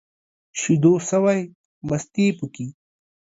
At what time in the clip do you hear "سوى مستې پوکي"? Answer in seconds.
1.09-2.67